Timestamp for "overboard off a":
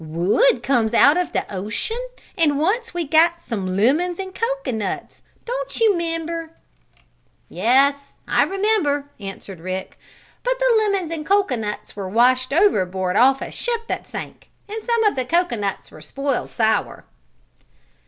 12.51-13.51